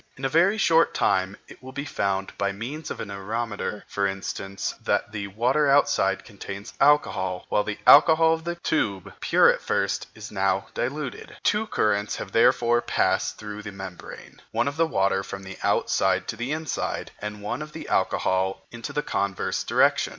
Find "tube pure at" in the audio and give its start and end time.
8.55-9.61